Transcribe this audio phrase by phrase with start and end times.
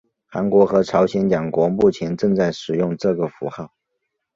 [0.25, 3.71] 韩国和朝鲜两国目前正在使用这个符号。